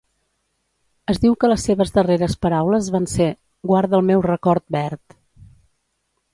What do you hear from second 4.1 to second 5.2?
meu record verd.